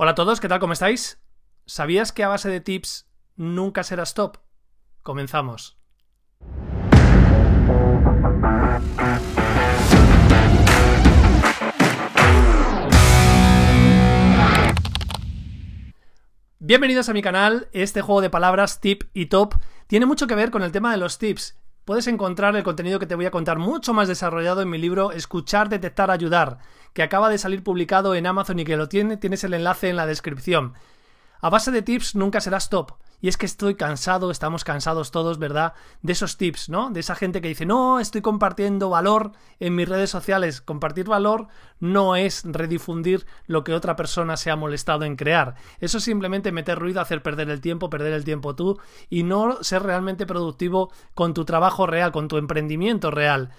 [0.00, 0.60] Hola a todos, ¿qué tal?
[0.60, 1.20] ¿Cómo estáis?
[1.66, 4.36] ¿Sabías que a base de tips nunca serás top?
[5.02, 5.76] Comenzamos.
[16.60, 17.66] Bienvenidos a mi canal.
[17.72, 19.56] Este juego de palabras tip y top
[19.88, 21.58] tiene mucho que ver con el tema de los tips.
[21.84, 25.10] Puedes encontrar el contenido que te voy a contar mucho más desarrollado en mi libro
[25.10, 26.58] Escuchar, Detectar, Ayudar,
[26.98, 29.94] que acaba de salir publicado en Amazon y que lo tiene, tienes el enlace en
[29.94, 30.72] la descripción.
[31.40, 32.94] A base de tips nunca serás top.
[33.20, 35.74] Y es que estoy cansado, estamos cansados todos, ¿verdad?
[36.02, 36.90] De esos tips, ¿no?
[36.90, 39.30] De esa gente que dice, no, estoy compartiendo valor
[39.60, 40.60] en mis redes sociales.
[40.60, 41.46] Compartir valor
[41.78, 45.54] no es redifundir lo que otra persona se ha molestado en crear.
[45.78, 49.62] Eso es simplemente meter ruido, hacer perder el tiempo, perder el tiempo tú y no
[49.62, 53.50] ser realmente productivo con tu trabajo real, con tu emprendimiento real.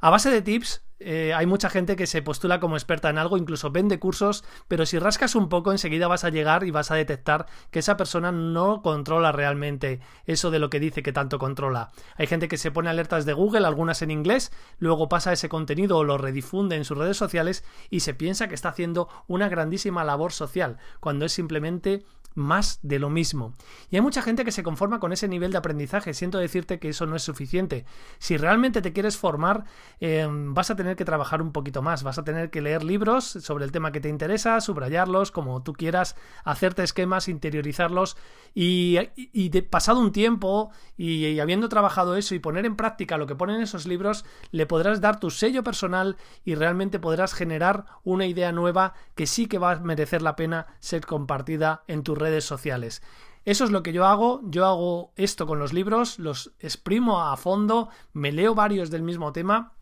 [0.00, 3.36] A base de tips, eh, hay mucha gente que se postula como experta en algo,
[3.36, 6.94] incluso vende cursos, pero si rascas un poco enseguida vas a llegar y vas a
[6.94, 11.90] detectar que esa persona no controla realmente eso de lo que dice que tanto controla.
[12.16, 15.98] Hay gente que se pone alertas de Google, algunas en inglés, luego pasa ese contenido
[15.98, 20.04] o lo redifunde en sus redes sociales y se piensa que está haciendo una grandísima
[20.04, 22.04] labor social, cuando es simplemente
[22.36, 23.54] más de lo mismo.
[23.90, 26.14] Y hay mucha gente que se conforma con ese nivel de aprendizaje.
[26.14, 27.84] Siento decirte que eso no es suficiente.
[28.18, 29.64] Si realmente te quieres formar,
[30.00, 32.02] em, vas a tener que trabajar un poquito más.
[32.02, 35.72] Vas a tener que leer libros sobre el tema que te interesa, subrayarlos como tú
[35.72, 36.14] quieras,
[36.44, 38.16] hacerte esquemas, interiorizarlos
[38.54, 38.98] y,
[39.70, 43.86] pasado un tiempo y, habiendo trabajado eso y poner en práctica lo que ponen esos
[43.86, 49.26] libros, le podrás dar tu sello personal y realmente podrás generar una idea nueva que
[49.26, 53.02] sí que va a merecer la pena ser compartida en tu red redes sociales.
[53.44, 54.40] Eso es lo que yo hago.
[54.44, 59.32] Yo hago esto con los libros, los exprimo a fondo, me leo varios del mismo
[59.32, 59.75] tema.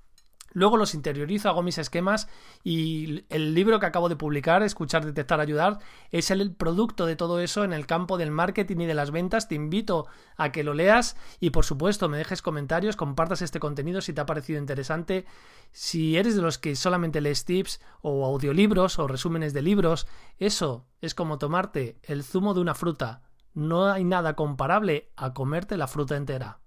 [0.54, 2.28] Luego los interiorizo, hago mis esquemas
[2.62, 5.80] y el libro que acabo de publicar, Escuchar, Detectar, Ayudar,
[6.12, 9.48] es el producto de todo eso en el campo del marketing y de las ventas.
[9.48, 14.00] Te invito a que lo leas y por supuesto me dejes comentarios, compartas este contenido
[14.00, 15.26] si te ha parecido interesante.
[15.72, 20.06] Si eres de los que solamente lees tips o audiolibros o resúmenes de libros,
[20.38, 23.22] eso es como tomarte el zumo de una fruta.
[23.54, 26.60] No hay nada comparable a comerte la fruta entera.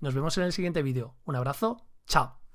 [0.00, 1.16] Nos vemos en el siguiente vídeo.
[1.24, 1.86] Un abrazo.
[2.06, 2.45] Chao.